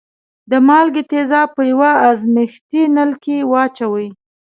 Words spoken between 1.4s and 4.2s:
په یوه ازمیښتي نل کې واچوئ.